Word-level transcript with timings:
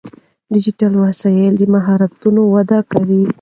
ډیجیټل 0.53 0.93
وسایل 1.03 1.53
د 1.57 1.63
مهارتونو 1.73 2.41
وده 2.53 2.79
کوي. 2.91 3.21